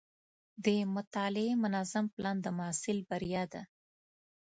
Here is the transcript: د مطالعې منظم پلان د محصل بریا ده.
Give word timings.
د 0.63 0.67
مطالعې 0.95 1.51
منظم 1.63 2.05
پلان 2.15 2.37
د 2.41 2.47
محصل 2.59 2.97
بریا 3.09 3.43
ده. 3.53 3.61